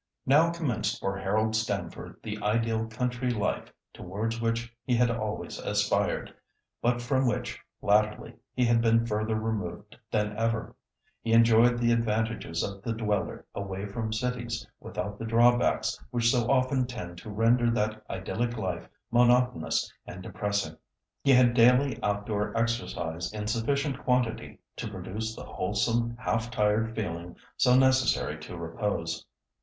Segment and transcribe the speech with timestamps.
[0.25, 6.33] Now commenced for Harold Stamford the ideal country life towards which he had always aspired,
[6.81, 10.75] but from which, latterly, he had been further removed than ever.
[11.21, 16.49] He enjoyed the advantages of the dweller away from cities without the drawbacks which so
[16.49, 20.77] often tend to render that idyllic life monotonous and depressing.
[21.23, 27.35] He had daily outdoor exercise in sufficient quantity to produce the wholesome half tired feeling
[27.55, 29.27] so necessary to repose.